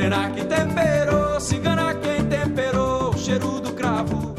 Morena 0.00 0.30
que 0.30 0.44
temperou, 0.46 1.40
cigana 1.42 1.94
quem 1.96 2.24
temperou, 2.24 3.10
o 3.10 3.18
cheiro 3.18 3.60
do 3.60 3.70
cravo. 3.74 4.34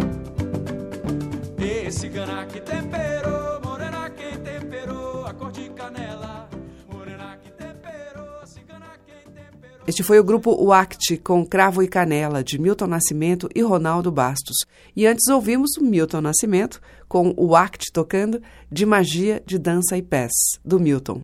E 1.59 1.91
cigana 1.91 2.47
que 2.47 2.59
temperou, 2.59 3.62
morena 3.64 4.09
quem 4.09 4.39
temperou, 4.39 5.24
a 5.24 5.32
cor 5.36 5.51
de 5.51 5.70
canela. 5.70 6.49
Morena 6.91 7.38
que 7.43 7.51
temperou, 7.51 8.47
cigana 8.47 8.88
quem 9.05 9.32
temperou. 9.32 9.84
Este 9.86 10.01
foi 10.01 10.20
o 10.20 10.24
grupo 10.24 10.66
Wact 10.66 11.18
com 11.18 11.45
Cravo 11.45 11.84
e 11.84 11.88
Canela, 11.88 12.43
de 12.43 12.59
Milton 12.59 12.88
Nascimento 12.88 13.47
e 13.53 13.62
Ronaldo 13.62 14.12
Bastos. 14.12 14.66
E 14.95 15.05
antes 15.05 15.28
ouvimos 15.28 15.78
o 15.78 15.84
Milton 15.84 16.22
Nascimento 16.22 16.82
com 17.07 17.36
o 17.38 17.49
Wact 17.49 17.91
tocando 17.93 18.41
de 18.72 18.84
Magia 18.84 19.43
de 19.45 19.59
Dança 19.59 19.95
e 19.95 20.01
Pés, 20.01 20.32
do 20.66 20.80
Milton. 20.80 21.22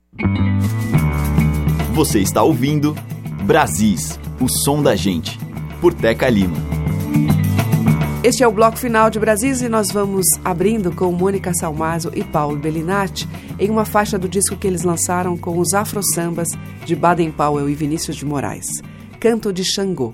Você 1.95 2.19
está 2.19 2.43
ouvindo 2.43 2.95
Brasis, 3.48 4.20
o 4.41 4.50
som 4.50 4.84
da 4.84 4.93
gente, 4.93 5.39
por 5.80 5.93
Teca 5.93 6.28
Lima. 6.30 6.58
Este 8.22 8.43
é 8.43 8.48
o 8.48 8.52
bloco 8.52 8.78
final 8.78 9.10
de 9.10 9.22
Brasis 9.22 9.62
e 9.62 9.70
nós 9.70 9.89
vamos 9.89 10.26
abrindo 10.43 10.91
com 10.91 11.14
Mônica 11.14 11.54
Salmazo 11.54 12.12
e 12.14 12.26
Paulo 12.26 12.58
Bellinati 12.58 13.26
em 13.58 13.70
uma 13.70 13.86
faixa 13.86 14.20
do 14.20 14.28
disco 14.28 14.58
que 14.58 14.68
eles 14.68 14.84
lançaram 14.84 15.38
com 15.38 15.60
os 15.60 15.74
Afro 15.74 16.02
Sambas 16.14 16.50
de 16.86 16.93
Baden 16.93 17.32
Powell 17.32 17.70
e 17.70 17.74
Vinícius 17.74 18.18
de 18.18 18.26
Moraes, 18.26 18.68
Canto 19.18 19.54
de 19.54 19.64
Xangô. 19.64 20.14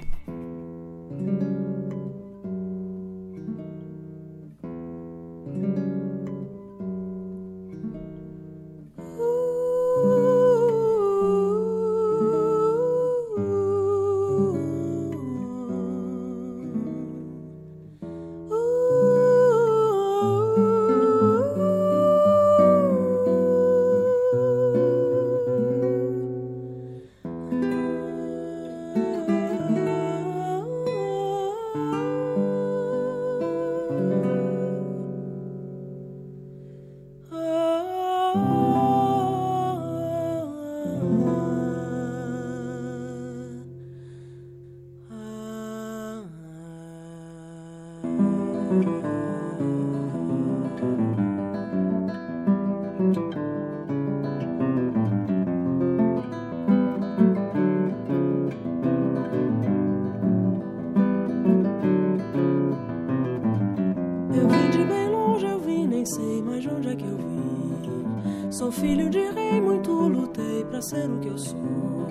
Eu 64.35 64.47
vim 64.47 64.69
de 64.71 64.83
bem 64.83 65.09
longe, 65.09 65.45
eu 65.45 65.59
vim, 65.59 65.87
nem 65.87 66.05
sei 66.05 66.41
mais 66.41 66.63
de 66.63 66.69
onde 66.69 66.89
é 66.89 66.95
que 66.95 67.03
eu 67.03 67.17
vim. 67.17 68.51
Sou 68.51 68.71
filho 68.71 69.09
de 69.09 69.19
rei, 69.31 69.61
muito 69.61 69.91
lutei 69.91 70.63
pra 70.65 70.81
ser 70.81 71.09
o 71.09 71.19
que 71.19 71.27
eu 71.27 71.37
sou. 71.37 72.07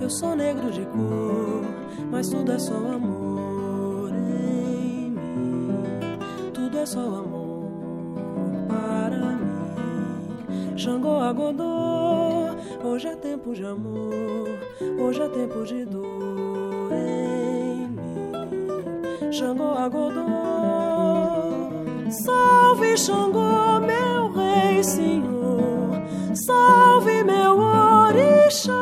Eu 0.00 0.08
sou 0.08 0.36
negro 0.36 0.70
de 0.70 0.82
cor, 0.82 1.64
mas 2.10 2.28
tudo 2.28 2.52
é 2.52 2.58
só 2.58 2.76
amor 2.76 4.10
em 4.10 5.10
mim. 5.10 5.16
Tudo 6.54 6.78
é 6.78 6.86
só 6.86 7.00
amor 7.00 7.68
para 8.68 9.36
mim. 9.36 10.76
Xangô 10.76 11.18
Agodô, 11.18 12.50
hoje 12.84 13.08
é 13.08 13.16
tempo 13.16 13.52
de 13.52 13.64
amor, 13.64 14.48
hoje 15.00 15.20
é 15.20 15.28
tempo 15.28 15.64
de 15.64 15.84
dor 15.84 16.92
em 16.92 17.88
mim. 17.88 19.32
Xangô 19.32 19.72
Agodô. 19.72 20.45
Salve 22.24 22.96
Xangô, 22.96 23.80
meu 23.80 24.32
rei, 24.32 24.82
senhor. 24.82 26.02
Salve 26.34 27.22
meu 27.22 27.58
orixá. 27.58 28.72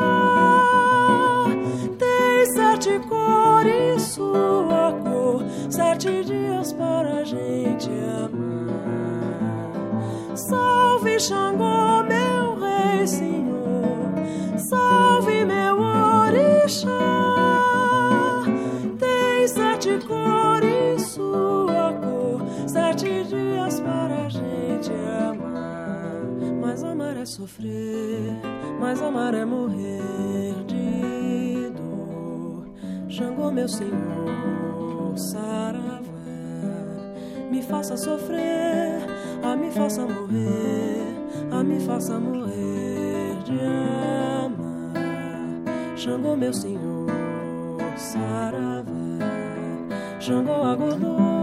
Tem 1.97 2.45
sete 2.45 2.99
cores 3.09 4.01
sua 4.03 4.93
cor, 5.03 5.43
sete 5.69 6.23
dias 6.23 6.71
para 6.73 7.19
a 7.19 7.23
gente 7.23 7.89
amar. 8.23 8.65
Salve 10.35 11.19
Xangô, 11.19 11.94
é 27.25 27.27
sofrer, 27.27 28.39
mas 28.79 29.01
amar 29.01 29.33
é 29.33 29.43
morrer 29.43 30.53
de 30.67 31.71
dor. 31.71 32.69
Xangô, 33.09 33.51
meu 33.51 33.67
senhor, 33.67 35.17
saravá, 35.17 36.05
me 37.49 37.63
faça 37.63 37.97
sofrer, 37.97 38.99
a 39.41 39.55
me 39.55 39.71
faça 39.71 40.01
morrer, 40.05 41.01
a 41.51 41.63
me 41.63 41.79
faça 41.79 42.19
morrer 42.19 43.41
de 43.43 43.59
amar. 44.45 44.93
Xangô, 45.97 46.35
meu 46.35 46.53
senhor, 46.53 47.09
saravá, 47.97 48.85
Xangô, 50.19 50.63
agodô. 50.63 51.34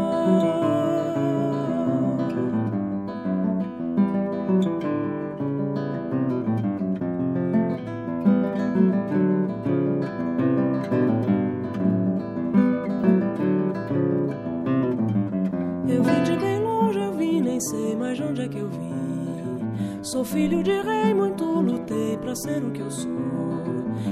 É 18.42 18.48
que 18.48 18.58
eu 18.58 18.68
vim. 18.68 20.02
Sou 20.02 20.24
filho 20.24 20.62
de 20.62 20.82
rei, 20.82 21.14
muito 21.14 21.44
lutei 21.44 22.16
pra 22.18 22.34
ser 22.34 22.62
o 22.62 22.70
que 22.70 22.80
eu 22.80 22.90
sou. 22.90 23.10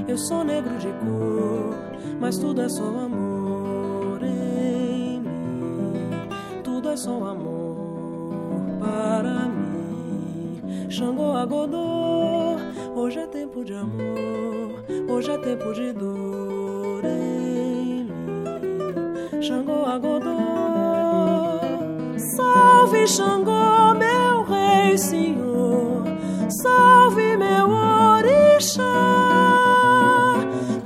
Eu 0.07 0.17
sou 0.17 0.43
negro 0.43 0.77
de 0.77 0.87
cor, 0.87 1.75
mas 2.19 2.37
tudo 2.37 2.61
é 2.61 2.69
só 2.69 2.83
amor 2.83 4.23
em 4.23 5.19
mim. 5.19 6.29
Tudo 6.63 6.89
é 6.89 6.97
só 6.97 7.11
amor 7.25 8.61
para 8.79 9.49
mim. 9.49 10.89
Xangô 10.89 11.33
Agodô, 11.33 12.55
hoje 12.95 13.19
é 13.19 13.27
tempo 13.27 13.63
de 13.63 13.73
amor, 13.73 14.83
hoje 15.09 15.31
é 15.31 15.37
tempo 15.37 15.73
de 15.73 15.91
dor 15.93 17.03
em 17.03 18.05
mim. 18.05 19.41
Xangô 19.41 19.85
Agodô. 19.85 20.71
Salve 22.35 23.07
Xangô, 23.07 23.93
meu 23.95 24.10
senhor. 25.01 26.03
Salve 26.49 27.35
meu 27.37 27.69
orixá. 27.69 28.81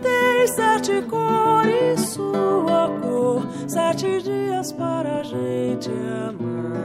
Tem 0.02 0.48
sete 0.48 1.02
cores 1.04 2.00
sua 2.10 2.90
cor, 3.02 3.46
sete 3.68 4.22
dias 4.22 4.72
para 4.72 5.20
a 5.20 5.24
gente 5.24 5.90
amar. 6.30 6.76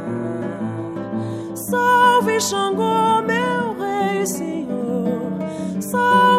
Salve 1.54 2.40
Xangô, 2.40 3.22
meu 3.22 3.78
rei, 3.78 4.26
senhor. 4.26 5.30
Salve 5.80 6.29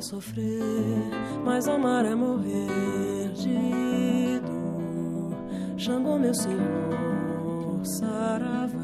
é 0.00 0.02
sofrer, 0.02 1.10
mas 1.44 1.68
amar 1.68 2.06
é 2.06 2.14
morrer 2.14 3.28
de 3.34 4.40
dor. 4.40 5.36
Xangô, 5.76 6.18
meu 6.18 6.32
senhor, 6.32 7.84
saravá, 7.84 8.78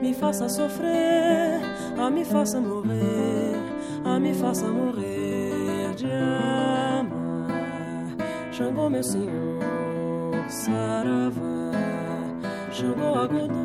me 0.00 0.14
faça 0.14 0.48
sofrer, 0.48 1.60
a 1.98 2.10
me 2.10 2.24
faça 2.24 2.58
morrer, 2.62 3.56
a 4.06 4.18
me 4.18 4.32
faça 4.32 4.66
morrer 4.68 5.94
de 5.96 6.10
amar. 6.10 7.52
Xangô, 8.52 8.88
meu 8.88 9.02
senhor, 9.02 9.60
saravá, 10.48 11.42
Xangô, 12.72 13.18
agodô. 13.18 13.64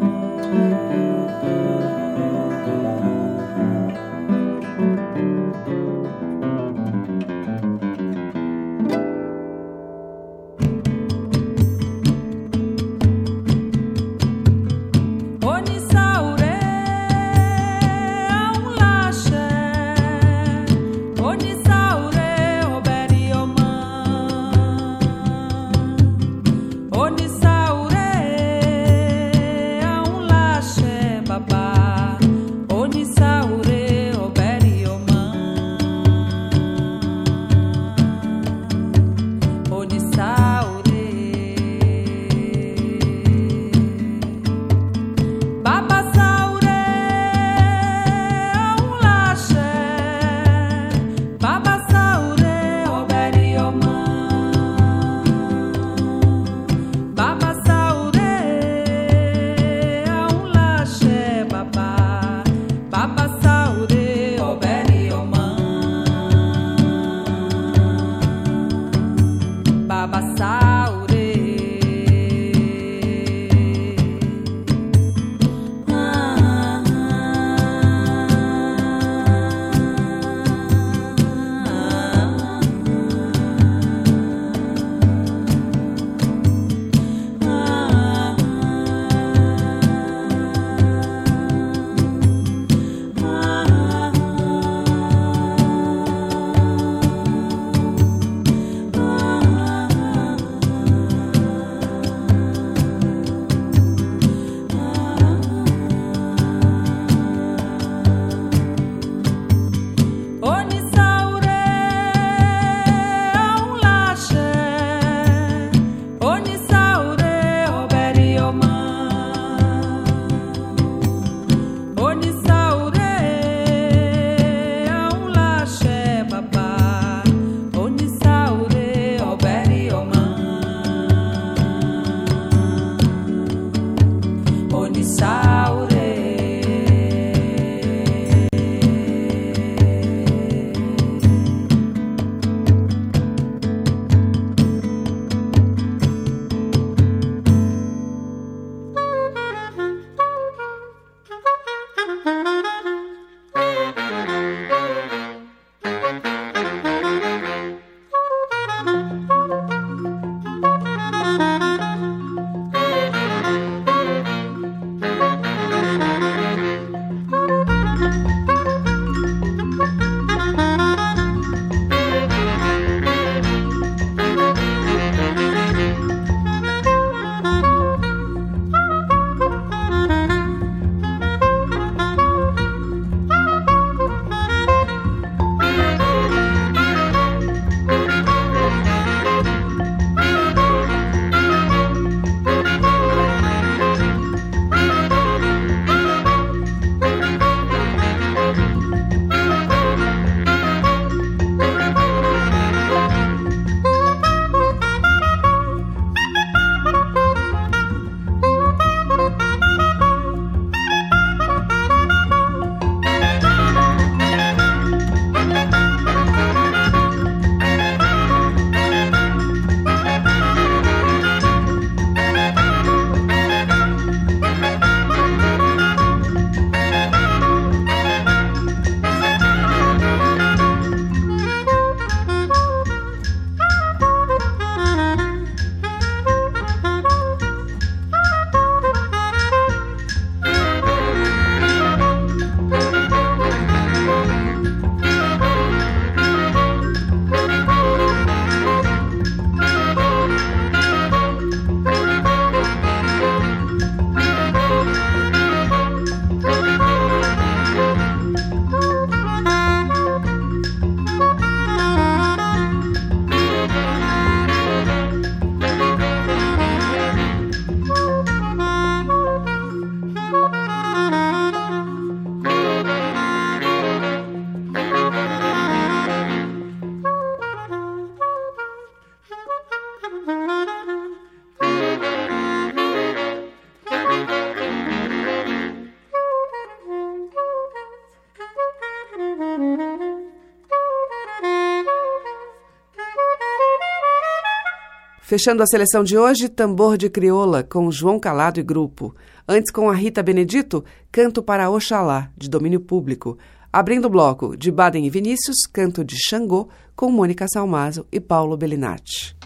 Fechando 295.29 295.61
a 295.61 295.67
seleção 295.67 296.03
de 296.03 296.17
hoje, 296.17 296.49
Tambor 296.49 296.97
de 296.97 297.07
Crioula, 297.07 297.61
com 297.61 297.91
João 297.91 298.19
Calado 298.19 298.59
e 298.59 298.63
grupo. 298.63 299.15
Antes, 299.47 299.71
com 299.71 299.87
a 299.87 299.93
Rita 299.93 300.23
Benedito, 300.23 300.83
Canto 301.11 301.43
para 301.43 301.69
Oxalá, 301.69 302.31
de 302.35 302.49
domínio 302.49 302.79
público. 302.79 303.37
Abrindo 303.71 304.05
o 304.05 304.09
bloco 304.09 304.57
de 304.57 304.71
Baden 304.71 305.05
e 305.05 305.09
Vinícius, 305.11 305.67
Canto 305.71 306.03
de 306.03 306.15
Xangô, 306.17 306.67
com 306.95 307.11
Mônica 307.11 307.45
Salmazo 307.47 308.07
e 308.11 308.19
Paulo 308.19 308.57
Bellinati. 308.57 309.37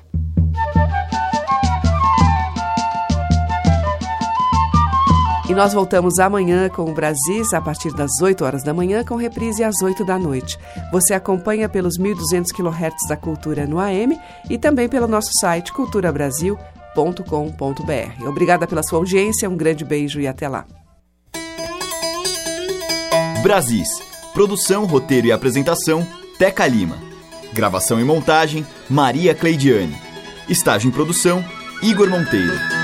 E 5.49 5.53
nós 5.53 5.73
voltamos 5.73 6.19
amanhã 6.19 6.69
com 6.69 6.89
o 6.89 6.93
Brasis 6.93 7.53
a 7.53 7.59
partir 7.59 7.93
das 7.93 8.21
8 8.21 8.45
horas 8.45 8.63
da 8.63 8.73
manhã, 8.73 9.03
com 9.03 9.15
reprise 9.15 9.61
às 9.61 9.81
8 9.81 10.05
da 10.05 10.17
noite. 10.17 10.57
Você 10.91 11.13
acompanha 11.13 11.67
pelos 11.67 11.99
1.200 11.99 12.45
kHz 12.53 13.09
da 13.09 13.17
Cultura 13.17 13.67
no 13.67 13.77
AM 13.77 14.17
e 14.49 14.57
também 14.57 14.87
pelo 14.87 15.05
nosso 15.05 15.31
site 15.41 15.73
culturabrasil.com.br. 15.73 18.25
Obrigada 18.25 18.65
pela 18.65 18.83
sua 18.83 18.99
audiência, 18.99 19.49
um 19.49 19.57
grande 19.57 19.83
beijo 19.83 20.21
e 20.21 20.27
até 20.27 20.47
lá. 20.47 20.65
Brasis. 23.41 23.89
Produção, 24.33 24.85
roteiro 24.85 25.27
e 25.27 25.31
apresentação, 25.31 26.07
Teca 26.39 26.65
Lima. 26.65 26.97
Gravação 27.51 27.99
e 27.99 28.03
montagem, 28.03 28.65
Maria 28.89 29.35
Cleidiane. 29.35 29.95
Estágio 30.49 30.87
em 30.87 30.91
produção, 30.91 31.45
Igor 31.83 32.09
Monteiro. 32.09 32.82